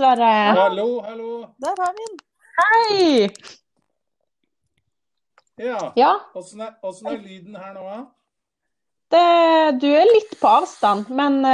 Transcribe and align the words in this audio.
Sverre. 0.00 0.56
Hallo, 0.56 1.00
hallo. 1.04 1.40
Der 1.60 1.74
har 1.76 1.92
vi 1.96 2.04
den. 2.08 2.18
Hei! 2.60 3.28
Ja, 5.58 5.92
Ja, 5.96 6.12
åssen 6.34 6.60
er, 6.64 6.72
er 6.82 7.18
lyden 7.20 7.56
her 7.60 7.74
nå, 7.76 7.82
da? 7.84 7.98
du 9.76 9.84
er 9.92 10.08
litt 10.08 10.32
på 10.40 10.48
avstand, 10.48 11.10
men 11.12 11.44
uh, 11.44 11.50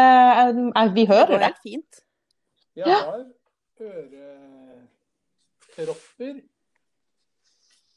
eh, 0.46 0.92
vi 0.94 1.02
Det 1.02 1.08
hører 1.10 1.26
går 1.32 1.38
det. 1.38 1.44
helt 1.48 1.62
fint. 1.64 1.98
Jeg 2.76 2.86
har 2.86 3.24
øretropper. 5.80 6.34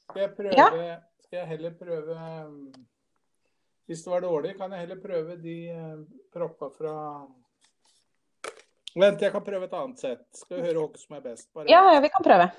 Skal 0.01 0.21
jeg 0.23 0.31
prøve 0.39 0.97
Skal 1.27 1.37
jeg 1.37 1.47
heller 1.47 1.73
prøve 1.83 2.13
um, 2.47 2.73
Hvis 3.85 4.01
det 4.01 4.11
var 4.15 4.25
dårlig, 4.25 4.57
kan 4.57 4.71
jeg 4.71 4.79
heller 4.79 5.01
prøve 5.05 5.37
de 5.43 5.57
uh, 5.77 5.99
proppa 6.33 6.73
fra 6.79 6.95
Vent, 8.95 9.21
jeg 9.21 9.31
kan 9.31 9.43
prøve 9.45 9.67
et 9.67 9.73
annet 9.77 10.01
sett. 10.01 10.25
Skal 10.35 10.57
vi 10.57 10.67
høre 10.69 10.85
hvem 10.85 10.97
som 10.97 11.17
er 11.19 11.25
best. 11.25 11.49
Bare 11.53 11.69
Ja, 11.69 11.83
ja, 11.93 11.99
vi 12.01 12.09
kan 12.09 12.25
prøve. 12.25 12.49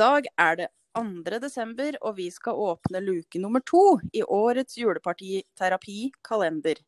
Dag 0.00 0.24
er 0.40 0.56
det 0.56 0.68
2. 0.96 1.04
desember, 1.42 1.96
og 2.02 2.16
vi 2.16 2.30
skal 2.32 2.58
åpne 2.58 3.00
luke 3.04 3.38
nummer 3.42 3.60
to 3.66 3.98
i 4.16 4.22
årets 4.24 4.78
julepartiterapi-kalender. 4.80 6.80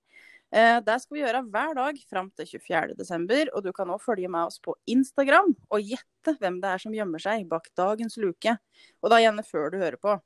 Eh, 0.53 0.81
Det 0.81 1.01
skal 1.01 1.17
vi 1.17 1.23
gjøre 1.23 1.49
hver 1.49 1.75
dag 1.75 1.97
fram 2.11 2.31
til 2.37 2.47
24. 2.47 2.95
desember, 2.97 3.49
og 3.55 3.63
du 3.65 3.73
kan 3.73 3.89
òg 3.89 4.01
følge 4.03 4.29
med 4.29 4.47
oss 4.49 4.59
på 4.61 4.75
Instagram 4.87 5.55
og 5.71 5.81
gjette 5.81 6.37
hvem 6.41 6.61
det 6.61 6.69
er 6.69 6.79
som 6.79 6.93
gjemmer 6.93 7.19
seg 7.23 7.49
bak 7.49 7.69
dagens 7.77 8.17
luke. 8.17 8.59
Og 9.03 9.11
da 9.11 9.17
gjerne 9.21 9.45
før 9.45 9.71
du 9.73 9.79
hører 9.79 9.97
på. 10.01 10.21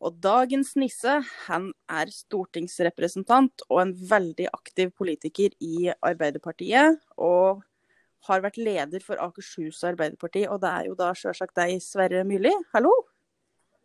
Og 0.00 0.14
dagens 0.22 0.76
nisse, 0.78 1.16
han 1.48 1.72
er 1.90 2.06
stortingsrepresentant 2.14 3.64
og 3.68 3.80
en 3.82 3.94
veldig 3.94 4.46
aktiv 4.52 4.92
politiker 4.94 5.50
i 5.58 5.90
Arbeiderpartiet. 6.06 7.00
Og 7.18 7.64
har 8.26 8.42
vært 8.44 8.58
leder 8.58 9.04
for 9.04 9.20
Akershus 9.22 9.82
Arbeiderparti, 9.86 10.46
og 10.50 10.62
det 10.62 10.72
er 10.72 10.88
jo 10.90 10.96
da 10.98 11.12
sjølsagt 11.16 11.56
deg, 11.58 11.76
Sverre 11.84 12.24
Myrli. 12.26 12.54
Hallo? 12.74 12.94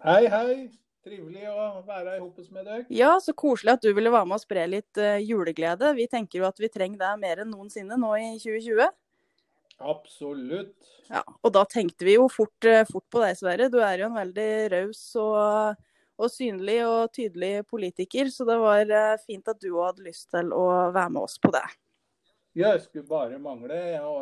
Hei, 0.04 0.24
hei. 0.32 0.56
Trivelig 1.04 1.50
å 1.52 1.84
være 1.84 2.16
sammen 2.16 2.54
med 2.56 2.68
dere. 2.70 2.86
Ja, 2.96 3.18
så 3.20 3.34
koselig 3.36 3.74
at 3.76 3.84
du 3.84 3.90
ville 3.92 4.12
være 4.12 4.28
med 4.30 4.40
og 4.40 4.44
spre 4.46 4.64
litt 4.72 5.00
eh, 5.02 5.20
juleglede. 5.20 5.92
Vi 5.98 6.08
tenker 6.08 6.40
jo 6.40 6.48
at 6.48 6.62
vi 6.64 6.70
trenger 6.72 7.02
deg 7.02 7.20
mer 7.20 7.42
enn 7.44 7.52
noensinne 7.52 7.98
nå 8.00 8.14
i 8.16 8.30
2020. 8.40 8.88
Absolutt. 9.84 10.78
Ja, 11.10 11.26
og 11.44 11.52
da 11.58 11.66
tenkte 11.68 12.08
vi 12.08 12.16
jo 12.16 12.30
fort, 12.32 12.56
eh, 12.70 12.86
fort 12.88 13.04
på 13.12 13.20
deg, 13.20 13.36
Sverre. 13.36 13.68
Du 13.72 13.82
er 13.84 14.00
jo 14.00 14.08
en 14.08 14.16
veldig 14.16 14.50
raus 14.78 15.02
og, 15.20 15.84
og 16.16 16.32
synlig 16.32 16.80
og 16.88 17.12
tydelig 17.16 17.52
politiker, 17.68 18.32
så 18.32 18.48
det 18.48 18.60
var 18.64 18.88
eh, 18.88 19.20
fint 19.28 19.52
at 19.52 19.60
du 19.60 19.74
òg 19.74 19.90
hadde 19.90 20.08
lyst 20.08 20.30
til 20.32 20.56
å 20.56 20.68
være 20.96 21.12
med 21.18 21.26
oss 21.26 21.36
på 21.44 21.52
det. 21.52 21.66
Jeg 22.54 22.82
skulle 22.84 23.08
bare 23.10 23.40
mangle. 23.42 23.78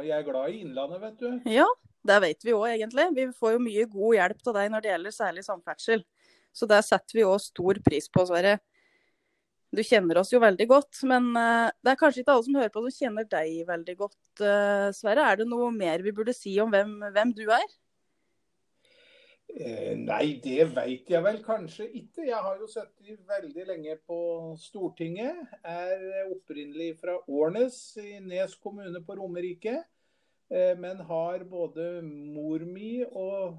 Jeg 0.05 0.13
er 0.15 0.27
glad 0.27 0.53
i 0.53 0.61
Innlandet, 0.63 1.01
vet 1.03 1.17
du. 1.19 1.51
Ja, 1.51 1.67
det 2.07 2.19
vet 2.23 2.45
vi 2.47 2.55
òg 2.55 2.69
egentlig. 2.71 3.07
Vi 3.17 3.25
får 3.37 3.57
jo 3.57 3.63
mye 3.63 3.87
god 3.91 4.17
hjelp 4.17 4.51
av 4.51 4.57
deg 4.57 4.69
når 4.71 4.83
det 4.83 4.91
gjelder 4.93 5.15
særlig 5.15 5.43
samferdsel. 5.47 6.05
Så 6.55 6.67
det 6.67 6.79
setter 6.87 7.19
vi 7.19 7.25
òg 7.27 7.41
stor 7.43 7.79
pris 7.83 8.07
på, 8.11 8.23
Sverre. 8.27 8.57
Du 9.71 9.79
kjenner 9.87 10.19
oss 10.19 10.33
jo 10.33 10.39
veldig 10.43 10.67
godt, 10.67 10.99
men 11.07 11.29
eh, 11.39 11.69
det 11.79 11.93
er 11.93 11.99
kanskje 11.99 12.23
ikke 12.23 12.33
alle 12.33 12.43
som 12.47 12.57
hører 12.59 12.71
på 12.73 12.81
som 12.83 12.95
kjenner 12.95 13.27
deg 13.31 13.61
veldig 13.69 13.95
godt, 14.01 14.43
eh, 14.43 14.87
Sverre. 14.95 15.27
Er 15.31 15.39
det 15.39 15.47
noe 15.47 15.69
mer 15.75 16.03
vi 16.03 16.11
burde 16.15 16.35
si 16.35 16.57
om 16.59 16.71
hvem, 16.73 16.97
hvem 17.15 17.31
du 17.37 17.45
er? 17.55 17.67
Eh, 19.51 19.97
nei, 19.99 20.39
det 20.43 20.63
veit 20.71 21.09
jeg 21.11 21.23
vel 21.25 21.41
kanskje 21.43 21.87
ikke. 21.99 22.23
Jeg 22.29 22.39
har 22.45 22.59
jo 22.61 22.69
sittet 22.71 23.19
veldig 23.27 23.65
lenge 23.67 23.97
på 24.07 24.19
Stortinget. 24.59 25.41
Er 25.67 26.29
opprinnelig 26.31 26.93
fra 27.01 27.17
Årnes 27.27 27.79
i 27.99 28.19
Nes 28.23 28.55
kommune 28.63 29.01
på 29.03 29.17
Romerike. 29.19 29.81
Eh, 30.51 30.77
men 30.79 31.03
har 31.07 31.43
både 31.49 32.01
mor 32.03 32.63
mi 32.63 33.01
og 33.03 33.57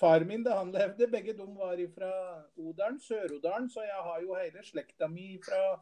far 0.00 0.24
min 0.24 0.42
da 0.44 0.58
han 0.58 0.72
levde, 0.72 1.10
begge 1.12 1.36
de 1.36 1.48
var 1.58 1.80
fra 1.94 2.12
Odalen, 2.56 3.00
Sør-Odalen. 3.00 3.68
Så 3.70 3.84
jeg 3.84 4.00
har 4.08 4.22
jo 4.22 4.38
hele 4.38 4.64
slekta 4.64 5.10
mi 5.12 5.34
fra 5.44 5.76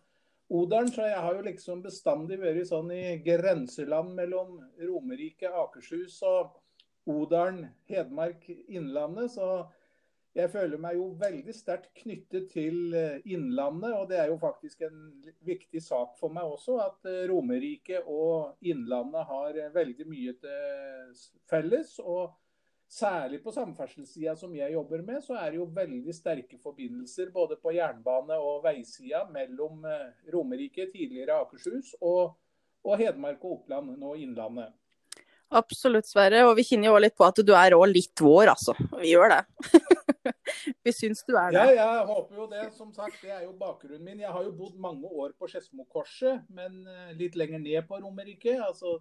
Odalen. 0.50 0.90
Så 0.90 1.06
jeg 1.06 1.22
har 1.22 1.38
jo 1.38 1.46
liksom 1.46 1.84
bestandig 1.86 2.40
vært 2.42 2.66
sånn 2.72 2.90
i 2.90 3.20
grenseland 3.22 4.10
mellom 4.18 4.58
Romerike, 4.82 5.54
Akershus 5.54 6.18
og 6.26 6.58
Odalen, 7.06 7.66
Hedmark, 7.88 8.48
Innlandet. 8.68 9.30
Så 9.34 9.46
jeg 10.32 10.48
føler 10.48 10.80
meg 10.80 10.96
jo 10.96 11.10
veldig 11.20 11.52
sterkt 11.52 11.90
knyttet 11.98 12.46
til 12.54 12.94
eh, 12.96 13.18
Innlandet. 13.34 13.92
Og 13.98 14.06
det 14.08 14.20
er 14.22 14.30
jo 14.32 14.38
faktisk 14.40 14.84
en 14.86 15.00
viktig 15.44 15.82
sak 15.84 16.14
for 16.20 16.32
meg 16.32 16.48
også, 16.48 16.78
at 16.80 17.10
eh, 17.10 17.24
Romerike 17.30 18.00
og 18.08 18.64
Innlandet 18.64 19.28
har 19.28 19.58
eh, 19.60 19.74
veldig 19.74 20.08
mye 20.08 20.32
til 20.40 21.18
felles. 21.50 21.98
Og 22.00 22.32
særlig 22.92 23.42
på 23.44 23.52
samferdselssida 23.52 24.36
som 24.40 24.56
jeg 24.56 24.72
jobber 24.72 25.04
med, 25.04 25.20
så 25.24 25.36
er 25.40 25.52
det 25.52 25.60
jo 25.60 25.68
veldig 25.76 26.16
sterke 26.16 26.60
forbindelser 26.60 27.32
både 27.32 27.60
på 27.60 27.74
jernbane- 27.76 28.40
og 28.40 28.64
veisida 28.64 29.26
mellom 29.32 29.84
Romerike, 30.32 30.88
tidligere 30.92 31.40
Akershus, 31.40 31.94
og, 32.00 32.38
og 32.84 33.00
Hedmark 33.00 33.44
og 33.44 33.58
Oppland, 33.58 33.96
nå 34.00 34.16
Innlandet. 34.20 34.76
Absolutt, 35.52 36.08
Sverre. 36.08 36.44
Og 36.48 36.56
vi 36.56 36.64
kjenner 36.66 36.90
jo 36.90 36.98
litt 37.02 37.16
på 37.18 37.26
at 37.26 37.40
du 37.44 37.52
er 37.56 37.76
òg 37.76 37.88
litt 37.90 38.22
vår, 38.24 38.52
altså. 38.54 38.74
Vi 39.00 39.12
gjør 39.12 39.34
det. 39.34 39.40
vi 40.86 40.94
syns 40.94 41.24
du 41.28 41.34
er 41.36 41.54
det. 41.54 41.64
Ja, 41.76 41.88
jeg 41.98 42.06
håper 42.08 42.40
jo 42.40 42.48
det. 42.50 42.66
Som 42.76 42.92
sagt, 42.96 43.18
det 43.22 43.34
er 43.34 43.44
jo 43.44 43.52
bakgrunnen 43.60 44.04
min. 44.06 44.22
Jeg 44.22 44.32
har 44.32 44.46
jo 44.46 44.54
bodd 44.56 44.78
mange 44.80 45.08
år 45.08 45.34
på 45.38 45.50
Skedsmokorset, 45.50 46.46
men 46.56 46.82
eh, 46.88 47.12
litt 47.18 47.36
lenger 47.38 47.62
ned 47.62 47.84
på 47.88 48.00
Romerike. 48.00 48.56
Altså 48.64 48.96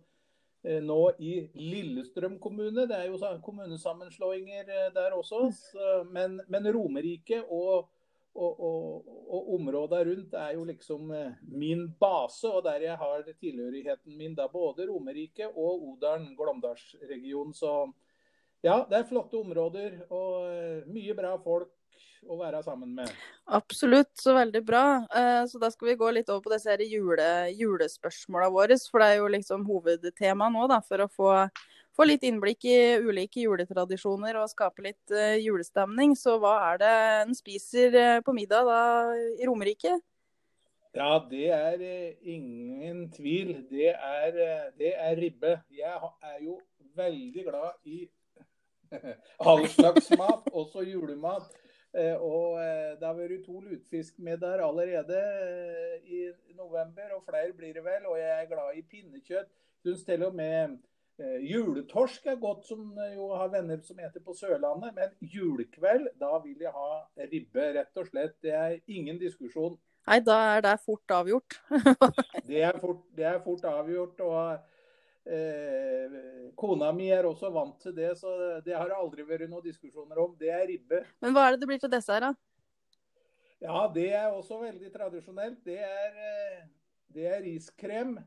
eh, 0.65 0.81
nå 0.83 0.99
i 1.23 1.37
Lillestrøm 1.55 2.37
kommune. 2.43 2.87
Det 2.89 2.99
er 2.99 3.07
jo 3.07 3.21
kommunesammenslåinger 3.47 4.67
eh, 4.67 4.91
der 4.97 5.15
også. 5.17 5.47
Men, 6.11 6.41
men 6.51 6.71
Romerike 6.75 7.43
og, 7.47 7.87
og, 8.35 8.61
og, 8.63 9.09
og 9.27 9.49
områda 9.57 10.03
rundt 10.07 10.35
er 10.39 10.53
jo 10.55 10.63
liksom 10.67 11.11
eh, 11.15 11.33
min 11.51 11.87
base, 11.99 12.47
og 12.47 12.63
der 12.63 12.85
jeg 12.85 12.95
har 13.01 13.25
tilhørigheten 13.33 14.15
min 14.17 14.37
da 14.37 14.47
både 14.51 14.87
Romerike 14.87 15.49
og 15.51 15.83
Odalen, 15.91 16.31
Glåmdalsregionen. 16.39 17.53
Så 17.53 17.91
ja, 18.63 18.83
det 18.87 18.99
er 18.99 19.09
flotte 19.09 19.39
områder 19.41 20.03
og 20.09 20.47
eh, 20.47 20.89
mye 20.91 21.15
bra 21.17 21.35
folk 21.43 21.73
å 22.29 22.37
være 22.37 22.61
sammen 22.63 22.93
med. 22.95 23.09
Absolutt, 23.51 24.11
så 24.21 24.35
veldig 24.37 24.61
bra. 24.63 24.83
Eh, 25.09 25.43
Så 25.49 25.59
da 25.59 25.71
skal 25.73 25.91
vi 25.91 25.99
gå 25.99 26.11
litt 26.13 26.29
over 26.29 26.43
på 26.45 26.53
disse 26.53 26.77
jule, 26.85 27.27
julespørsmåla 27.57 28.49
våre. 28.53 28.77
For 28.91 29.01
det 29.01 29.09
er 29.09 29.21
jo 29.23 29.31
liksom 29.33 29.65
hovedtema 29.67 30.49
nå, 30.53 30.67
da, 30.71 30.79
for 30.85 31.03
å 31.03 31.09
få, 31.11 31.31
få 31.97 32.07
litt 32.07 32.23
innblikk 32.27 32.65
i 32.69 32.77
ulike 33.03 33.43
juletradisjoner 33.43 34.39
og 34.41 34.51
skape 34.51 34.85
litt 34.85 35.15
eh, 35.15 35.39
julestemning. 35.43 36.15
Så 36.19 36.37
hva 36.41 36.55
er 36.71 36.81
det 36.81 36.93
en 37.25 37.35
spiser 37.37 37.97
eh, 37.99 38.21
på 38.25 38.35
middag 38.35 38.67
da 38.67 38.81
i 39.37 39.47
Romerike? 39.49 39.97
Ja, 40.95 41.11
det 41.29 41.47
er 41.55 41.83
eh, 41.87 42.17
ingen 42.33 43.05
tvil. 43.15 43.53
Det 43.69 43.93
er, 43.95 44.39
det 44.79 44.95
er 44.95 45.19
ribbe. 45.19 45.57
Jeg 45.71 46.11
er 46.31 46.37
jo 46.43 46.59
veldig 46.97 47.47
glad 47.47 47.87
i 47.87 48.05
all 49.47 49.67
slags 49.71 50.11
mat, 50.19 50.47
også 50.51 50.83
julemat. 50.87 51.51
Og 51.91 52.55
det 52.55 53.03
har 53.03 53.15
vært 53.17 53.41
to 53.43 53.57
lutfiskmiddager 53.59 54.61
allerede 54.63 55.17
i 56.07 56.21
november, 56.55 57.09
og 57.17 57.25
flere 57.25 57.51
blir 57.51 57.73
det 57.75 57.83
vel. 57.83 58.05
Og 58.07 58.15
jeg 58.19 58.31
er 58.31 58.47
glad 58.47 58.77
i 58.79 58.83
pinnekjøtt. 58.87 59.51
Syns 59.83 60.05
til 60.07 60.23
og 60.23 60.35
med 60.37 60.77
juletorsk 61.43 62.25
er 62.31 62.39
godt, 62.41 62.65
som 62.67 62.97
eh, 62.97 63.15
jo 63.15 63.29
har 63.35 63.51
venner 63.53 63.79
som 63.85 63.99
heter 64.01 64.23
på 64.23 64.35
Sørlandet. 64.37 64.95
Men 64.95 65.31
julekveld, 65.33 66.09
da 66.19 66.33
vil 66.43 66.59
jeg 66.65 66.73
ha 66.75 66.91
ribbe, 67.31 67.69
rett 67.77 68.01
og 68.01 68.09
slett. 68.09 68.37
Det 68.43 68.53
er 68.57 68.77
ingen 68.91 69.19
diskusjon. 69.21 69.77
Nei, 70.09 70.19
da 70.25 70.37
er 70.55 70.65
det 70.65 70.75
fort 70.85 71.13
avgjort. 71.13 71.59
Det 72.49 72.63
er 72.65 72.77
fort, 72.81 73.03
det 73.15 73.25
er 73.29 73.37
fort 73.43 73.65
avgjort. 73.69 74.21
og 74.25 75.29
eh, 75.29 76.15
Kona 76.57 76.89
mi 76.95 77.11
er 77.13 77.27
også 77.29 77.51
vant 77.53 77.77
til 77.79 77.93
det, 77.95 78.15
så 78.19 78.33
det 78.65 78.73
har 78.75 78.89
det 78.89 78.97
aldri 78.97 79.23
vært 79.27 79.49
noen 79.51 79.63
diskusjoner 79.63 80.19
om. 80.19 80.33
Det 80.39 80.49
er 80.51 80.65
ribbe. 80.67 81.03
Men 81.21 81.35
hva 81.35 81.45
er 81.47 81.55
det 81.55 81.61
det 81.61 81.69
blir 81.69 81.83
til 81.83 81.93
dessert, 81.93 82.25
da? 82.25 82.33
Ja, 83.61 83.85
det 83.93 84.07
er 84.17 84.31
også 84.33 84.57
veldig 84.63 84.89
tradisjonelt. 84.89 85.61
Det 85.65 85.77
er, 85.77 86.17
eh, 86.17 86.63
det 87.13 87.27
er 87.29 87.43
riskrem. 87.45 88.17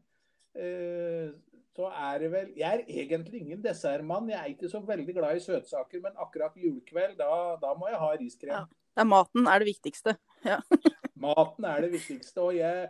Eh, 0.55 1.35
så 1.75 1.89
er 1.91 2.19
det 2.23 2.29
vel 2.33 2.51
Jeg 2.57 2.71
er 2.71 2.85
egentlig 2.87 3.41
ingen 3.43 3.63
dessertmann. 3.65 4.29
Jeg 4.31 4.39
er 4.41 4.53
ikke 4.53 4.69
så 4.71 4.81
veldig 4.87 5.15
glad 5.17 5.37
i 5.37 5.43
søtsaker, 5.43 6.01
men 6.05 6.13
akkurat 6.23 6.55
julekveld, 6.57 7.17
da, 7.19 7.31
da 7.63 7.73
må 7.79 7.89
jeg 7.91 7.99
ha 7.99 8.11
riskrem. 8.21 8.53
Ja. 8.55 8.65
Er 9.03 9.09
maten 9.11 9.49
er 9.51 9.59
det 9.59 9.67
viktigste. 9.73 10.15
Ja. 10.47 10.61
Maten 11.25 11.65
er 11.65 11.81
det 11.83 11.89
viktigste. 11.95 12.41
og 12.43 12.55
jeg, 12.57 12.89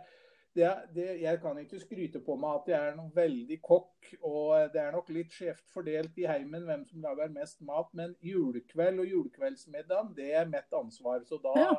det, 0.55 0.69
det, 0.95 1.05
jeg 1.21 1.39
kan 1.41 1.57
ikke 1.61 1.79
skryte 1.81 2.19
på 2.25 2.35
meg 2.39 2.59
at 2.59 2.69
jeg 2.73 2.89
er 2.91 2.95
noen 2.97 3.11
veldig 3.15 3.57
kokk. 3.65 4.09
Og 4.21 4.69
det 4.73 4.81
er 4.83 4.91
nok 4.93 5.09
litt 5.15 5.33
skjevt 5.33 5.65
fordelt 5.73 6.17
i 6.21 6.27
heimen 6.29 6.65
hvem 6.67 6.83
som 6.89 7.01
lager 7.05 7.31
mest 7.33 7.61
mat. 7.65 7.89
Men 7.97 8.13
julekveld 8.21 9.01
og 9.01 9.09
julekveldsmiddagen, 9.09 10.13
det 10.17 10.29
er 10.41 10.49
mitt 10.51 10.77
ansvar. 10.77 11.23
Så 11.25 11.39
da, 11.41 11.55
Ja. 11.63 11.71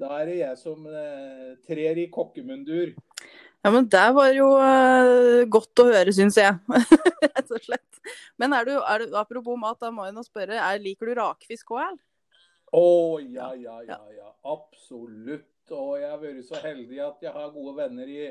da 0.00 0.10
er 0.20 0.26
det 0.32 0.38
jeg 0.40 0.58
som 0.58 0.86
eh, 0.90 1.54
trer 1.68 2.02
i 2.02 2.08
kokkemundur. 2.14 2.96
Ja, 3.64 3.70
men 3.74 3.88
det 3.90 4.06
var 4.14 4.32
jo 4.36 4.48
eh, 4.62 5.44
godt 5.50 5.82
å 5.82 5.88
høre, 5.90 6.14
syns 6.14 6.38
jeg. 6.38 6.58
Rett 7.24 7.50
og 7.50 7.62
slett. 7.64 8.02
Men 8.40 8.54
er 8.54 8.68
du, 8.68 8.74
er 8.78 9.02
du, 9.02 9.16
apropos 9.18 9.58
mat, 9.60 9.78
da 9.82 9.90
må 9.94 10.06
jeg 10.06 10.14
nå 10.16 10.22
spørre. 10.26 10.56
Er, 10.56 10.78
liker 10.82 11.10
du 11.10 11.18
rakfisk 11.18 11.74
òg, 11.74 11.82
eller? 11.88 12.04
Å, 12.68 12.84
ja, 13.24 13.52
ja, 13.56 13.78
ja, 13.88 13.98
ja. 14.12 14.30
Absolutt. 14.46 15.48
Og 15.74 15.98
jeg 16.00 16.08
har 16.08 16.20
vært 16.22 16.44
så 16.48 16.60
heldig 16.62 17.00
at 17.04 17.24
jeg 17.26 17.32
har 17.34 17.50
gode 17.52 17.74
venner 17.80 18.08
i 18.08 18.28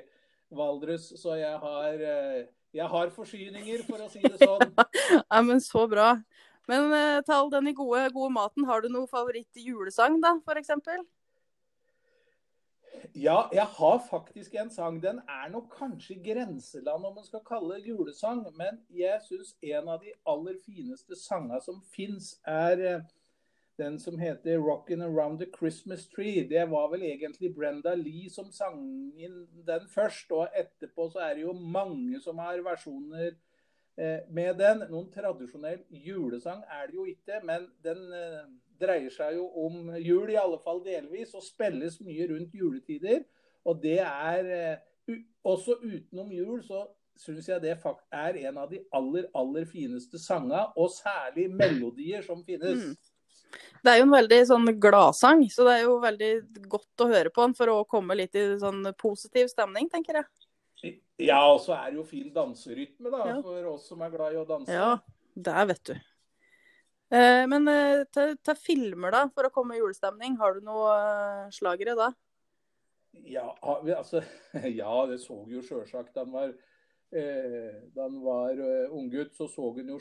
Valdres, 0.57 1.09
så 1.19 1.35
jeg 1.37 1.59
har, 1.59 1.99
eh, 1.99 2.47
jeg 2.73 2.87
har 2.93 3.11
forsyninger, 3.13 3.83
for 3.89 4.05
å 4.05 4.09
si 4.11 4.23
det 4.23 4.37
sånn. 4.39 4.71
Ja, 5.31 5.41
men 5.43 5.59
så 5.63 5.83
bra. 5.91 6.13
Men 6.71 6.91
eh, 6.95 7.19
til 7.27 7.35
all 7.35 7.51
denne 7.51 7.75
gode, 7.75 8.07
gode 8.15 8.31
maten, 8.35 8.65
har 8.69 8.83
du 8.83 8.89
noe 8.93 9.09
favoritt-julesang, 9.11 10.21
da, 10.23 10.37
for 10.47 10.59
eksempel? 10.59 11.03
Ja, 13.15 13.49
jeg 13.53 13.65
har 13.65 13.99
faktisk 14.09 14.55
en 14.55 14.69
sang. 14.69 15.01
Den 15.03 15.19
er 15.29 15.49
nok 15.51 15.69
kanskje 15.77 16.17
grenseland 16.23 17.05
om 17.05 17.15
man 17.15 17.25
skal 17.25 17.43
kalle 17.47 17.75
det 17.75 17.87
julesang, 17.87 18.45
men 18.57 18.81
jeg 18.93 19.21
syns 19.25 19.55
en 19.61 19.91
av 19.93 20.01
de 20.03 20.13
aller 20.27 20.57
fineste 20.65 21.17
sangene 21.19 21.61
som 21.63 21.81
fins, 21.93 22.35
er 22.45 22.83
eh, 22.91 23.07
den 23.77 23.99
som 23.99 24.17
heter 24.19 24.57
'Rockin' 24.57 25.03
Around 25.05 25.39
the 25.39 25.49
Christmas 25.59 26.07
Tree'. 26.09 26.49
Det 26.49 26.69
var 26.69 26.89
vel 26.91 27.03
egentlig 27.03 27.55
Brenda 27.55 27.95
Lee 27.95 28.29
som 28.29 28.51
sang 28.51 29.13
inn 29.17 29.47
den 29.67 29.87
først, 29.87 30.31
og 30.31 30.47
etterpå 30.55 31.11
så 31.11 31.19
er 31.19 31.33
det 31.35 31.41
jo 31.41 31.53
mange 31.53 32.19
som 32.21 32.37
har 32.37 32.61
versjoner 32.65 33.35
med 34.29 34.59
den. 34.59 34.83
Noen 34.91 35.07
tradisjonell 35.13 35.81
julesang 35.89 36.61
er 36.69 36.87
det 36.89 36.97
jo 36.99 37.05
ikke, 37.09 37.41
men 37.47 37.65
den 37.85 38.03
eh, 38.13 38.43
dreier 38.81 39.13
seg 39.13 39.37
jo 39.39 39.47
om 39.65 39.95
jul, 39.97 40.29
i 40.29 40.37
alle 40.39 40.59
fall 40.63 40.83
delvis, 40.85 41.33
og 41.37 41.45
spilles 41.45 41.99
mye 42.05 42.27
rundt 42.29 42.53
juletider. 42.53 43.25
Og 43.67 43.81
det 43.83 43.99
er 44.03 44.53
eh, 44.59 44.77
Også 45.47 45.77
utenom 45.79 46.31
jul 46.35 46.59
så 46.67 46.81
syns 47.15 47.45
jeg 47.47 47.61
det 47.63 47.77
er 48.11 48.39
en 48.49 48.57
av 48.59 48.69
de 48.69 48.81
aller, 48.93 49.29
aller 49.33 49.63
fineste 49.65 50.19
sangene, 50.19 50.65
og 50.75 50.91
særlig 50.91 51.47
melodier 51.49 52.25
som 52.25 52.43
finnes. 52.43 52.83
Mm. 52.83 52.97
Det 53.83 53.93
er 53.93 54.01
jo 54.01 54.07
en 54.09 54.15
veldig 54.17 54.39
sånn 54.49 54.71
gladsang, 54.83 55.45
så 55.49 55.63
det 55.63 55.77
er 55.77 55.85
jo 55.85 55.95
veldig 56.03 56.31
godt 56.67 57.05
å 57.05 57.07
høre 57.13 57.31
på 57.31 57.45
den 57.45 57.55
for 57.55 57.71
å 57.71 57.85
komme 57.89 58.17
litt 58.19 58.35
i 58.35 58.43
sånn 58.59 58.83
positiv 58.99 59.47
stemning, 59.53 59.87
tenker 59.89 60.19
jeg. 60.19 60.27
Ja, 61.17 61.39
og 61.49 61.59
så 61.63 61.73
er 61.73 61.89
det 61.91 61.97
jo 61.97 62.05
fin 62.05 62.29
danserytme, 62.33 63.09
da, 63.09 63.23
Ja. 63.25 63.39
for 63.41 63.71
oss 63.73 63.87
som 63.89 64.01
er 64.05 64.13
glad 64.13 64.35
i 64.35 64.37
å 64.37 64.45
danse. 64.45 64.69
Ja, 64.73 64.99
der 65.33 65.65
vet 65.71 65.83
du. 65.89 65.95
Eh, 67.09 67.43
men 67.47 67.67
eh, 67.71 68.03
til, 68.13 68.35
til 68.43 68.55
filmer, 68.59 69.11
da, 69.15 69.23
for 69.33 69.47
å 69.47 69.53
komme 69.53 69.75
i 69.77 69.79
julestemning, 69.81 70.37
har 70.37 70.53
du 70.57 70.65
noe 70.67 70.91
eh, 70.93 71.49
slagere 71.55 71.95
da? 71.97 72.11
Ja, 73.25 73.47
altså, 73.63 74.21
ja, 74.81 74.93
det 75.09 75.21
så 75.23 75.39
jo 75.49 75.63
sjølsagt. 75.65 76.19
Han 76.19 76.35
var, 76.35 76.51
eh, 77.15 77.79
da 77.95 78.03
han 78.05 78.19
var 78.21 78.59
eh, 78.61 78.93
unggutt, 78.93 79.33
så 79.39 79.47
så 79.49 79.71
han 79.73 79.89
jo 79.89 79.97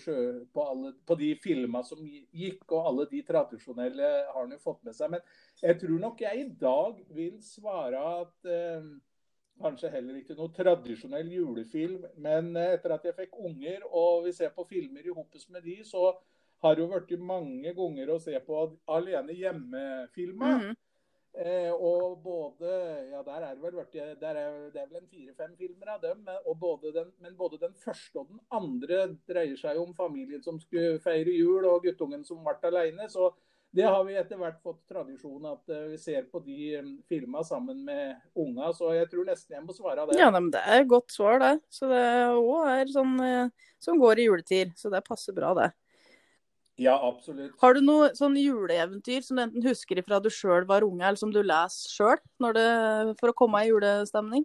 på, 0.52 0.66
alle, 0.66 0.92
på 1.06 1.16
de 1.16 1.32
filma 1.40 1.80
som 1.86 2.02
gikk, 2.04 2.66
og 2.74 2.90
alle 2.90 3.08
de 3.14 3.22
tradisjonelle 3.24 4.12
har 4.26 4.40
han 4.42 4.52
jo 4.52 4.60
fått 4.60 4.82
med 4.84 4.98
seg. 4.98 5.14
Men 5.16 5.24
jeg 5.62 5.80
tror 5.80 5.98
nok 6.02 6.20
jeg 6.26 6.42
i 6.44 6.48
dag 6.60 7.00
vil 7.16 7.38
svare 7.40 8.04
at 8.20 8.52
kanskje 9.62 9.90
heller 9.92 10.20
ikke 10.20 10.36
noe 10.38 10.52
tradisjonell 10.56 11.28
julefilm, 11.32 12.06
men 12.22 12.54
eh, 12.56 12.74
etter 12.76 12.96
at 12.96 13.04
jeg 13.08 13.16
fikk 13.16 13.36
unger 13.40 13.84
og 13.90 14.26
vi 14.26 14.34
ser 14.36 14.54
på 14.56 14.66
filmer 14.68 15.06
i 15.06 15.14
hoppes 15.16 15.48
med 15.52 15.64
de, 15.66 15.78
så 15.84 16.10
har 16.64 16.74
det 16.76 16.84
jo 16.84 16.90
blitt 16.90 17.20
mange 17.20 17.72
ganger 17.76 18.10
å 18.10 18.18
se 18.22 18.38
på 18.46 18.64
alene 18.96 19.36
hjemme-filmer. 19.36 20.58
-hmm. 20.60 20.74
Eh, 21.36 21.72
og 21.72 22.22
både 22.24 22.68
Ja, 23.10 23.22
der 23.22 23.44
er 23.44 23.54
det 23.54 23.62
vel 23.62 23.76
vært, 23.76 23.92
der 24.20 24.36
er, 24.40 24.70
det 24.72 24.80
er 24.80 24.86
vel 24.88 25.02
en 25.02 25.08
fire-fem 25.10 25.56
filmer 25.56 25.90
av 25.94 26.00
dem. 26.00 26.24
Og 26.46 26.58
både 26.60 26.92
den, 26.92 27.12
men 27.20 27.36
både 27.36 27.58
den 27.60 27.74
første 27.74 28.18
og 28.18 28.28
den 28.30 28.40
andre 28.50 29.18
dreier 29.28 29.56
seg 29.56 29.76
om 29.76 29.92
familien 29.94 30.42
som 30.42 30.60
skulle 30.60 31.00
feire 31.00 31.34
jul, 31.36 31.64
og 31.64 31.82
guttungen 31.84 32.24
som 32.24 32.40
ble 32.44 32.70
alene. 32.70 33.10
Så 33.12 33.34
det 33.76 33.84
har 33.84 34.04
vi 34.06 34.14
etter 34.16 34.38
hvert 34.40 34.58
fått 34.64 34.78
tradisjon 34.88 35.48
at 35.50 35.72
eh, 35.72 35.88
vi 35.92 35.98
ser 36.00 36.24
på 36.32 36.40
de 36.44 36.76
um, 36.80 36.92
filma 37.08 37.42
sammen 37.44 37.82
med 37.84 38.14
unga. 38.38 38.70
Så 38.76 38.92
jeg 38.96 39.10
tror 39.12 39.26
nesten 39.28 39.58
jeg 39.58 39.64
må 39.66 39.76
svare 39.76 40.02
av 40.04 40.10
det. 40.12 40.16
Ja, 40.20 40.30
men 40.32 40.48
det 40.54 40.62
er 40.64 40.80
et 40.80 40.90
godt 40.90 41.12
svar, 41.12 41.40
det. 41.42 41.58
Så 41.68 41.90
det 41.90 42.04
òg 42.32 42.70
er 42.72 42.92
sånn 42.94 43.18
eh, 43.24 43.66
som 43.82 44.00
går 44.00 44.22
i 44.22 44.30
juletid, 44.30 44.72
så 44.80 44.92
det 44.92 45.04
passer 45.04 45.36
bra, 45.36 45.52
det. 45.58 45.68
Ja, 46.80 46.96
absolutt. 47.08 47.54
Har 47.60 47.76
du 47.76 47.80
noe 47.84 48.10
sånn 48.16 48.36
juleeventyr 48.36 49.22
som 49.24 49.38
du 49.38 49.44
enten 49.46 49.64
husker 49.64 50.00
ifra 50.00 50.20
du 50.20 50.28
sjøl 50.32 50.66
var 50.68 50.84
unge, 50.84 51.04
eller 51.04 51.20
som 51.20 51.32
du 51.32 51.40
leser 51.44 51.92
sjøl 51.92 52.20
for 53.20 53.32
å 53.32 53.36
komme 53.36 53.64
i 53.64 53.70
julestemning? 53.70 54.44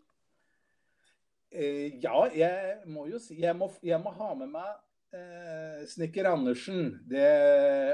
Eh, 1.51 1.99
ja, 2.03 2.27
jeg 2.31 2.77
må 2.87 3.09
jo 3.11 3.19
si 3.19 3.35
Jeg 3.41 3.51
må, 3.59 3.67
jeg 3.83 3.99
må 3.99 4.13
ha 4.15 4.29
med 4.39 4.53
meg 4.53 4.69
eh, 5.11 5.81
Snekker 5.91 6.29
Andersen. 6.31 7.01
Det, 7.11 7.27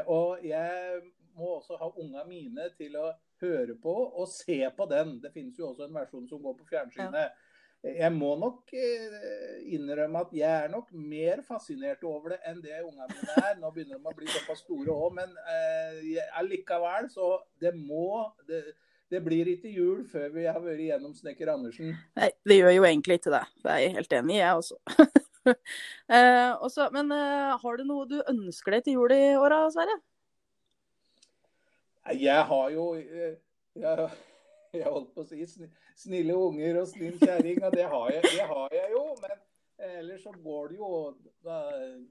og 0.05 0.45
jeg 0.45 1.01
må 1.37 1.57
også 1.57 1.77
ha 1.79 1.89
unga 2.01 2.25
mine 2.27 2.69
til 2.77 2.97
å 2.99 3.11
høre 3.41 3.77
på 3.81 3.93
og 3.93 4.29
se 4.31 4.59
på 4.77 4.87
den. 4.89 5.17
Det 5.23 5.33
finnes 5.35 5.59
jo 5.59 5.69
også 5.71 5.87
en 5.87 5.99
versjon 5.99 6.25
som 6.29 6.41
går 6.43 6.57
på 6.57 6.67
fjernsynet. 6.71 7.37
Jeg 7.85 8.09
må 8.15 8.31
nok 8.41 8.71
eh, 8.73 9.59
innrømme 9.75 10.23
at 10.25 10.31
jeg 10.33 10.49
er 10.49 10.71
nok 10.73 10.89
mer 10.97 11.43
fascinert 11.45 12.01
over 12.09 12.33
det 12.33 12.39
enn 12.49 12.57
det 12.63 12.81
unga 12.81 13.05
mine 13.11 13.37
er. 13.37 13.53
Nå 13.61 13.69
begynner 13.75 14.01
de 14.01 14.09
å 14.09 14.17
bli 14.17 14.29
såpass 14.33 14.63
store 14.65 14.95
òg, 14.95 15.13
men 15.19 15.37
eh, 15.53 16.17
allikevel 16.41 17.07
så 17.13 17.35
det 17.61 17.75
må 17.77 18.25
det, 18.49 18.63
det 19.13 19.21
blir 19.23 19.53
ikke 19.53 19.71
jul 19.71 20.01
før 20.09 20.33
vi 20.33 20.47
har 20.49 20.59
vært 20.63 20.83
igjennom 20.83 21.13
Snekker 21.15 21.53
Andersen. 21.53 21.93
Nei, 22.17 22.31
det 22.49 22.59
gjør 22.59 22.75
jo 22.79 22.89
egentlig 22.89 23.21
ikke 23.21 23.35
det. 23.37 23.45
Det 23.63 23.71
er 23.71 23.83
jeg 23.83 23.95
helt 24.01 24.19
enig 24.19 24.35
i, 24.35 24.41
jeg 24.41 24.63
også. 24.63 25.07
eh, 26.17 26.51
også 26.65 26.89
men 26.97 27.13
eh, 27.15 27.55
har 27.61 27.79
du 27.79 27.87
noe 27.87 28.09
du 28.09 28.17
ønsker 28.25 28.77
deg 28.77 28.87
til 28.87 28.97
jul 28.99 29.15
i 29.15 29.23
åra, 29.39 29.67
Sverre? 29.71 30.01
Jeg 32.15 32.43
har 32.49 32.69
jo 32.71 32.93
eh, 32.95 33.35
jeg, 33.75 34.09
jeg 34.79 34.87
holdt 34.87 35.13
på 35.15 35.25
å 35.25 35.27
si 35.27 35.43
snille 35.97 36.37
unger 36.37 36.81
og 36.81 36.89
snill 36.89 37.19
kjerring, 37.19 37.61
og 37.65 37.75
det 37.75 37.85
har, 37.89 38.09
jeg, 38.13 38.23
det 38.31 38.47
har 38.47 38.75
jeg 38.75 38.91
jo. 38.93 39.03
Men 39.23 39.35
eh, 39.35 39.99
ellers 39.99 40.23
så 40.23 40.33
går 40.43 40.71
det 40.71 40.79
jo 40.79 40.91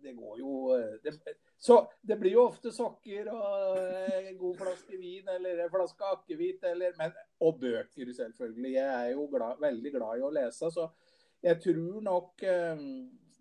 Det 0.02 0.14
går 0.16 0.38
jo 0.40 0.54
eh, 0.76 0.96
det, 1.04 1.36
Så 1.58 1.80
det 2.02 2.18
blir 2.20 2.36
jo 2.36 2.46
ofte 2.46 2.72
sokker 2.74 3.30
og 3.32 3.76
en 4.20 4.38
god 4.38 4.56
flaske 4.62 5.00
vin 5.00 5.28
eller 5.36 5.64
en 5.64 5.72
flaske 5.72 6.12
akevitt 6.12 6.64
eller 6.72 6.96
men, 6.98 7.14
Og 7.40 7.60
bøker, 7.60 8.12
selvfølgelig. 8.12 8.72
Jeg 8.78 8.88
er 8.88 9.12
jo 9.14 9.28
glad, 9.32 9.60
veldig 9.60 9.94
glad 9.98 10.18
i 10.18 10.26
å 10.26 10.34
lese. 10.34 10.72
Så 10.72 10.90
jeg 11.44 11.60
tror 11.62 12.02
nok 12.02 12.42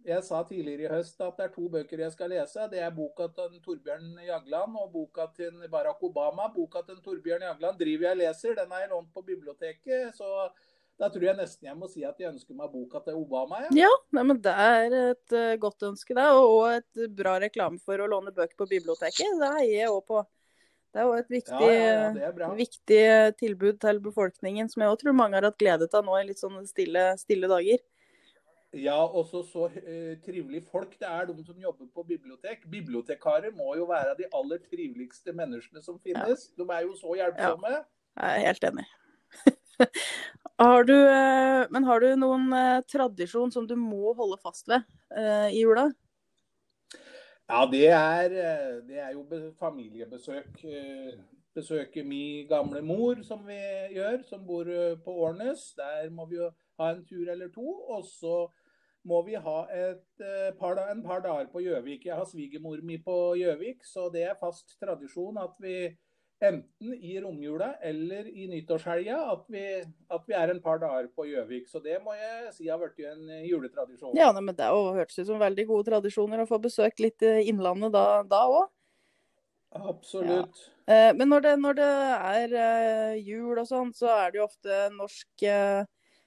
jeg 0.05 0.23
sa 0.25 0.41
tidligere 0.45 0.85
i 0.85 0.91
høst 0.91 1.21
at 1.23 1.39
det 1.39 1.47
er 1.47 1.53
to 1.55 1.65
bøker 1.71 2.03
jeg 2.03 2.13
skal 2.13 2.29
lese. 2.29 2.67
Det 2.71 2.81
er 2.83 2.93
boka 2.93 3.27
til 3.33 3.57
Torbjørn 3.63 4.19
Jagland 4.25 4.77
og 4.77 4.91
boka 4.93 5.25
til 5.33 5.65
Barack 5.71 6.03
Obama. 6.05 6.47
Boka 6.53 6.83
til 6.85 7.01
Torbjørn 7.05 7.47
Jagland 7.47 7.79
driver 7.79 8.09
jeg 8.09 8.17
og 8.17 8.21
leser. 8.21 8.55
Den 8.59 8.71
har 8.75 8.85
jeg 8.85 8.91
lånt 8.93 9.09
på 9.15 9.25
biblioteket. 9.25 10.13
Så 10.17 10.29
da 11.01 11.09
tror 11.11 11.25
jeg 11.27 11.39
nesten 11.39 11.67
jeg 11.67 11.77
må 11.79 11.89
si 11.91 12.05
at 12.07 12.21
jeg 12.21 12.31
ønsker 12.31 12.55
meg 12.55 12.69
boka 12.71 13.01
til 13.03 13.17
Obama. 13.19 13.63
Ja. 13.65 13.71
Ja, 13.85 13.91
nei, 14.15 14.27
men 14.29 14.39
det 14.45 14.53
er 14.53 14.97
et 15.01 15.35
eh, 15.35 15.57
godt 15.59 15.87
ønske, 15.89 16.15
det. 16.15 16.27
Og 16.37 16.69
et 16.69 17.09
bra 17.17 17.35
reklame 17.43 17.81
for 17.83 17.99
å 17.99 18.07
låne 18.11 18.35
bøker 18.35 18.55
på 18.61 18.69
biblioteket. 18.77 19.41
Det 19.41 19.51
heier 19.57 19.81
jeg 19.81 19.91
òg 19.91 20.05
på. 20.07 20.21
Det 20.95 21.01
er 21.01 21.09
òg 21.09 21.17
et 21.19 21.33
viktig, 21.33 21.73
Ja, 21.73 22.29
ja, 22.29 22.53
viktig 22.55 23.01
tilbud 23.41 23.81
til 23.81 23.99
befolkningen, 24.05 24.69
som 24.71 24.85
jeg 24.85 24.93
òg 24.93 25.01
tror 25.01 25.17
mange 25.17 25.35
har 25.35 25.49
hatt 25.49 25.59
glede 25.59 25.89
av 25.91 26.05
nå 26.07 26.15
i 26.21 26.29
litt 26.29 26.39
sånne 26.39 26.63
stille, 26.69 27.09
stille 27.19 27.49
dager. 27.51 27.81
Ja, 28.75 28.97
også 29.07 29.39
så 29.47 29.69
uh, 29.71 30.13
trivelige 30.25 30.65
folk 30.71 30.97
det 30.99 31.07
er, 31.07 31.25
de 31.25 31.43
som 31.45 31.59
jobber 31.59 31.85
på 31.95 32.03
bibliotek. 32.03 32.65
Bibliotekarer 32.71 33.53
må 33.55 33.75
jo 33.79 33.85
være 33.87 34.17
de 34.19 34.27
aller 34.35 34.59
triveligste 34.67 35.31
menneskene 35.31 35.83
som 35.83 35.99
finnes. 36.03 36.49
De 36.57 36.65
er 36.67 36.81
jo 36.83 36.95
så 36.99 37.13
hjelpsomme. 37.15 37.71
Jeg 38.19 38.41
er 38.41 38.47
helt 38.47 38.65
enig. 38.67 38.85
har 40.65 40.83
du, 40.89 40.95
uh, 40.95 41.61
men 41.71 41.87
har 41.87 42.03
du 42.03 42.07
noen 42.19 42.51
uh, 42.51 42.81
tradisjon 42.91 43.53
som 43.55 43.67
du 43.67 43.77
må 43.79 44.11
holde 44.17 44.39
fast 44.43 44.67
ved 44.67 44.83
i 45.53 45.61
jula? 45.61 45.85
Ja, 47.47 47.61
det 47.71 47.87
er, 47.93 48.35
det 48.83 48.99
er 48.99 49.13
jo 49.13 49.23
familiebesøk. 49.59 50.65
Besøke 51.55 52.03
min 52.03 52.47
gamle 52.49 52.81
mor, 52.83 53.21
som 53.23 53.45
vi 53.47 53.55
gjør, 53.95 54.17
som 54.27 54.43
bor 54.43 54.67
på 55.05 55.15
Årnes. 55.29 55.69
Der 55.77 56.09
må 56.11 56.25
vi 56.27 56.41
jo 56.41 56.49
ha 56.81 56.91
en 56.91 57.05
tur 57.07 57.31
eller 57.31 57.47
to. 57.53 57.69
Og 57.95 58.03
så 58.09 58.35
må 59.05 59.21
vi 59.27 59.37
ha 59.37 59.59
et, 59.73 60.03
et 60.19 60.57
par, 60.59 60.79
en 60.89 61.03
par 61.05 61.21
dager 61.23 61.47
på 61.51 61.61
Gjøvik. 61.63 62.07
Jeg 62.09 62.17
har 62.17 62.25
svigermor 62.29 62.81
mi 62.85 62.97
på 63.01 63.35
Gjøvik, 63.39 63.85
så 63.85 64.09
det 64.13 64.25
er 64.29 64.39
fast 64.39 64.77
tradisjon 64.81 65.37
at 65.41 65.55
vi 65.61 65.77
enten 66.43 66.93
i 66.93 67.15
romjula 67.23 67.69
eller 67.85 68.27
i 68.27 68.47
nyttårshelga 68.51 69.15
at, 69.31 69.45
at, 70.11 70.23
vi 70.27 70.35
er 70.35 70.51
en 70.51 70.61
par 70.61 70.81
dager 70.81 71.07
på 71.15 71.27
Gjøvik. 71.29 71.69
Så 71.71 71.79
det 71.83 71.99
må 72.03 72.15
jeg 72.17 72.53
si 72.57 72.69
har 72.69 72.81
blitt 72.81 73.05
en 73.07 73.29
juletradisjon. 73.45 74.15
Ja, 74.17 74.31
men 74.35 74.55
Det 74.55 74.69
hørtes 74.69 75.19
ut 75.19 75.29
som 75.29 75.41
veldig 75.41 75.67
gode 75.69 75.89
tradisjoner 75.91 76.43
å 76.43 76.49
få 76.49 76.59
besøkt 76.63 77.03
litt 77.03 77.21
Innlandet 77.21 77.93
da 77.95 78.41
òg. 78.45 78.65
Absolutt. 79.75 80.61
Ja. 80.87 81.11
Men 81.17 81.27
når 81.31 81.41
det, 81.43 81.53
når 81.59 81.77
det, 81.79 81.91
er 82.31 83.15
jul 83.19 83.57
og 83.57 83.65
sånn, 83.67 83.91
så 83.95 84.11
er 84.13 84.31
det 84.31 84.39
jo 84.39 84.45
ofte 84.45 84.85
norsk 84.93 85.47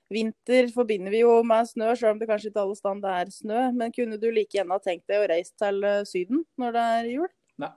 Vinter 0.08 0.70
forbinder 0.72 1.12
vi 1.12 1.20
jo 1.20 1.34
med 1.44 1.68
snø, 1.68 1.90
selv 1.94 2.14
om 2.14 2.20
det 2.20 2.28
kanskje 2.30 2.48
ikke 2.48 2.62
alle 2.62 2.76
steder 2.78 3.10
er 3.12 3.32
snø. 3.32 3.64
Men 3.76 3.92
kunne 3.92 4.16
du 4.20 4.30
like 4.32 4.56
gjerne 4.56 4.80
tenkt 4.84 5.04
deg 5.10 5.20
å 5.20 5.28
reise 5.28 5.52
til 5.60 5.84
eh, 5.84 6.04
Syden 6.08 6.44
når 6.60 6.76
det 6.76 6.84
er 6.94 7.10
jul? 7.12 7.28
Nei, 7.60 7.70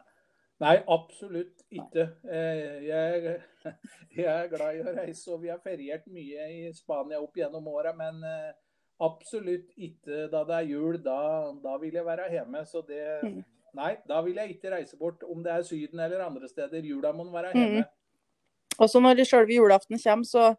Nei 0.63 0.75
absolutt 0.95 1.65
ikke. 1.67 2.07
Eh, 2.23 2.87
jeg, 2.87 3.37
jeg, 4.21 4.27
er 4.31 4.51
glad 4.53 4.79
i 4.79 4.83
å 4.85 4.95
reise, 4.95 5.25
og 5.33 5.43
vi 5.43 5.51
har 5.51 5.59
feriert 5.63 6.07
mye 6.07 6.49
i 6.55 6.61
Spania 6.77 7.19
opp 7.19 7.35
gjennom 7.35 7.67
åra. 7.67 7.91
Men 7.97 8.23
eh, 8.23 8.51
absolutt 9.03 9.73
ikke 9.75 10.27
da 10.31 10.45
det 10.47 10.61
er 10.61 10.69
jul. 10.71 11.01
Da, 11.03 11.17
da 11.63 11.75
vil 11.83 11.99
jeg 11.99 12.07
være 12.07 12.29
hjemme. 12.31 12.63
Så 12.69 12.85
det 12.87 13.03
mm. 13.25 13.41
Nei, 13.75 13.93
da 14.03 14.17
vil 14.23 14.35
jeg 14.35 14.57
ikke 14.57 14.71
reise 14.73 14.97
bort, 14.99 15.21
om 15.23 15.43
det 15.43 15.51
er 15.53 15.61
Syden 15.63 15.99
eller 16.03 16.25
andre 16.25 16.47
steder. 16.51 16.83
Jula 16.83 17.13
må 17.15 17.23
være 17.31 17.53
hjemme. 17.55 17.83
Mm. 17.85 17.97
Også 18.81 18.99
når 19.03 19.23
sjølve 19.27 19.55
julaften 19.55 19.99
kommer, 20.01 20.27
så 20.27 20.49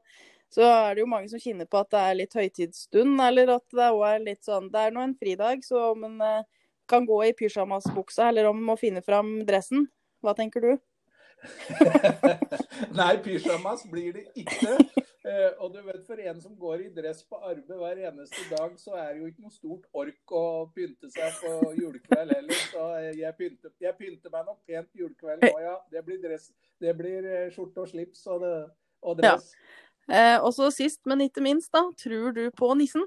så 0.52 0.66
er 0.68 0.94
det 0.94 1.04
jo 1.04 1.08
mange 1.08 1.30
som 1.32 1.40
kjenner 1.40 1.68
på 1.70 1.80
at 1.80 1.90
det 1.94 2.00
er 2.02 2.18
litt 2.18 2.34
høytidsstund, 2.36 3.20
eller 3.24 3.54
at 3.56 3.64
det 3.72 3.88
er 3.88 4.24
litt 4.26 4.42
sånn 4.44 4.68
Det 4.72 4.82
er 4.82 4.94
nå 4.94 5.04
en 5.06 5.16
fridag, 5.16 5.64
så 5.64 5.92
om 5.92 6.04
en 6.10 6.18
eh, 6.26 6.48
kan 6.90 7.06
gå 7.08 7.22
i 7.24 7.34
pysjamasbuksa, 7.36 8.28
eller 8.28 8.50
om 8.50 8.58
en 8.60 8.70
må 8.72 8.76
finne 8.76 9.00
fram 9.04 9.38
dressen. 9.48 9.86
Hva 10.22 10.34
tenker 10.36 10.64
du? 10.64 10.72
Nei, 12.98 13.14
pysjamas 13.24 13.86
blir 13.90 14.12
det 14.18 14.26
ikke. 14.38 14.76
Uh, 15.22 15.50
og 15.62 15.72
du 15.72 15.78
vet, 15.86 16.00
For 16.06 16.18
en 16.18 16.40
som 16.42 16.54
går 16.58 16.84
i 16.84 16.88
dress 16.94 17.22
på 17.26 17.38
arbeid 17.38 17.78
hver 17.78 18.00
eneste 18.08 18.44
dag, 18.50 18.74
så 18.78 18.96
er 18.98 19.12
det 19.12 19.22
jo 19.22 19.30
ikke 19.30 19.44
noe 19.46 19.54
stort 19.54 19.84
ork 20.04 20.34
å 20.34 20.44
pynte 20.74 21.10
seg 21.14 21.36
på 21.40 21.72
julekveld 21.78 22.34
heller. 22.34 22.64
Så 22.72 22.86
jeg 23.18 23.36
pynter, 23.38 23.74
jeg 23.86 23.98
pynter 23.98 24.34
meg 24.34 24.50
nok 24.50 24.60
pent 24.68 24.90
julekveld 24.98 25.46
nå, 25.46 25.54
ja. 25.62 25.76
Det 25.94 26.02
blir, 26.06 26.18
dress, 26.22 26.50
det 26.82 26.96
blir 26.98 27.28
eh, 27.28 27.48
skjorte 27.54 27.86
og 27.86 27.92
slips 27.94 28.26
og, 28.34 28.42
det, 28.42 28.56
og 29.06 29.22
dress. 29.22 29.54
Ja. 29.54 29.81
Eh, 30.10 30.38
og 30.42 30.54
så 30.54 30.70
sist, 30.74 31.00
men 31.06 31.26
ikke 31.26 31.44
minst, 31.44 31.72
da. 31.74 31.86
Tror 31.98 32.32
du 32.36 32.46
på 32.56 32.72
nissen? 32.78 33.06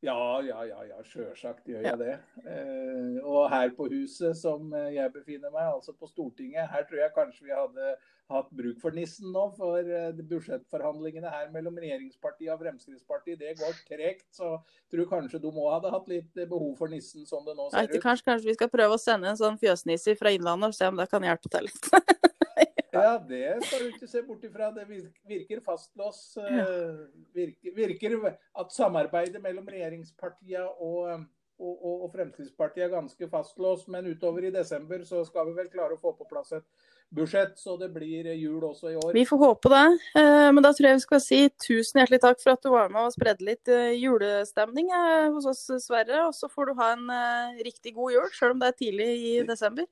Ja, 0.00 0.38
ja, 0.46 0.60
ja, 0.62 0.84
ja 0.86 1.00
sjølsagt 1.02 1.66
gjør 1.66 1.82
jeg 1.82 1.98
det. 1.98 2.12
Eh, 2.46 3.16
og 3.26 3.48
her 3.50 3.72
på 3.74 3.88
huset 3.90 4.36
som 4.38 4.70
eh, 4.70 4.92
jeg 4.94 5.10
befinner 5.14 5.50
meg, 5.50 5.72
altså 5.72 5.94
på 5.98 6.06
Stortinget, 6.06 6.70
her 6.70 6.86
tror 6.86 7.02
jeg 7.02 7.14
kanskje 7.16 7.48
vi 7.48 7.56
hadde 7.56 7.96
hatt 8.30 8.52
bruk 8.54 8.78
for 8.78 8.94
nissen 8.94 9.32
nå. 9.34 9.48
For 9.56 9.82
eh, 9.82 10.22
budsjettforhandlingene 10.30 11.32
her 11.34 11.50
mellom 11.54 11.80
regjeringspartiet 11.82 12.52
og 12.54 12.62
Fremskrittspartiet, 12.62 13.42
det 13.42 13.56
går 13.58 13.74
tregt. 13.88 14.28
Så 14.38 14.52
jeg 14.54 14.94
tror 14.94 15.10
kanskje 15.16 15.42
de 15.42 15.50
òg 15.50 15.72
hadde 15.74 15.94
hatt 15.96 16.10
litt 16.14 16.42
behov 16.44 16.76
for 16.78 16.94
nissen 16.94 17.26
som 17.26 17.42
det 17.48 17.58
nå 17.58 17.66
ser 17.72 17.90
ut. 17.90 17.98
Kanskje, 17.98 18.30
kanskje 18.30 18.52
vi 18.52 18.58
skal 18.60 18.70
prøve 18.70 18.94
å 18.94 19.02
sende 19.02 19.32
en 19.32 19.40
sånn 19.40 19.58
fjøsnisse 19.58 20.14
fra 20.20 20.30
Innlandet 20.36 20.70
og 20.70 20.78
se 20.78 20.92
om 20.92 21.02
det 21.02 21.10
kan 21.10 21.26
hjelpe 21.26 21.50
til 21.50 21.66
litt. 21.66 21.90
Ja, 23.02 23.16
det 23.18 23.58
skal 23.64 23.84
du 23.84 23.88
ikke 23.92 24.10
se 24.10 24.22
bort 24.26 24.44
ifra. 24.44 24.70
Det 24.74 24.86
virker 25.28 25.62
fastlåst. 25.64 26.36
Eh, 26.42 27.00
virker, 27.34 27.74
virker, 27.76 28.16
at 28.58 28.74
samarbeidet 28.74 29.42
mellom 29.42 29.66
regjeringspartiene 29.68 30.66
og, 30.68 31.24
og, 31.58 31.82
og, 32.04 32.06
Fremskrittspartiet 32.12 32.86
er 32.86 32.94
ganske 32.94 33.30
fastlåst. 33.30 33.88
Men 33.92 34.10
utover 34.10 34.48
i 34.48 34.54
desember 34.54 35.04
så 35.08 35.24
skal 35.28 35.50
vi 35.50 35.58
vel 35.58 35.72
klare 35.72 35.98
å 35.98 36.00
få 36.02 36.14
på 36.18 36.28
plass 36.30 36.54
et 36.58 36.66
budsjett, 37.08 37.54
så 37.56 37.78
det 37.80 37.88
blir 37.94 38.26
jul 38.36 38.64
også 38.68 38.90
i 38.92 38.96
år. 39.00 39.12
Vi 39.16 39.24
får 39.26 39.40
håpe 39.40 39.70
det. 39.72 39.84
Eh, 40.20 40.48
men 40.52 40.64
da 40.64 40.74
tror 40.76 40.90
jeg 40.90 40.98
vi 40.98 41.06
skal 41.06 41.22
si 41.24 41.38
tusen 41.64 42.02
hjertelig 42.02 42.20
takk 42.26 42.42
for 42.42 42.52
at 42.56 42.64
du 42.64 42.72
var 42.74 42.90
med 42.92 43.06
og 43.08 43.14
spredde 43.14 43.46
litt 43.48 43.70
eh, 43.72 43.94
julestemning 43.96 44.92
hos 45.34 45.48
oss, 45.48 45.64
Sverre. 45.86 46.26
Og 46.26 46.34
så 46.36 46.50
får 46.52 46.68
du 46.68 46.82
ha 46.82 46.90
en 46.96 47.62
riktig 47.64 47.96
god 47.96 48.16
jul, 48.18 48.28
sjøl 48.36 48.56
om 48.56 48.60
det 48.60 48.74
er 48.74 48.82
tidlig 48.84 49.08
i 49.30 49.38
desember. 49.48 49.88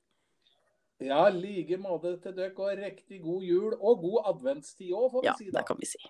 Ja, 0.99 1.29
like 1.29 1.77
måte 1.77 2.15
til 2.21 2.33
dere, 2.37 2.51
og 2.57 2.77
riktig 2.77 3.21
god 3.21 3.43
jul 3.43 3.73
og 3.77 3.99
god 4.01 4.31
adventstid 4.33 4.93
òg, 4.93 5.11
får 5.11 5.21
vi 5.21 5.27
ja, 5.27 5.35
si 5.37 5.45
da. 5.45 5.51
Ja, 5.51 5.59
det 5.59 5.67
kan 5.67 5.77
vi 5.79 5.85
si. 5.85 6.01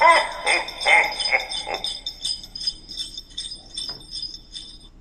Ha, 0.00 0.14
ha! 0.48 0.73